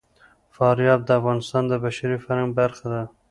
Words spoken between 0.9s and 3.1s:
د افغانستان د بشري فرهنګ برخه ده.